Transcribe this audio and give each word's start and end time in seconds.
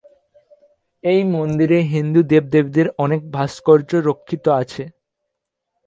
এই 1.03 1.21
মন্দিরে 1.33 1.79
হিন্দু 1.93 2.21
দেবদেবীদের 2.31 2.87
অনেক 2.97 3.21
ভাস্কর্য 3.31 3.91
রক্ষিত 4.09 4.45
আছে। 4.61 4.83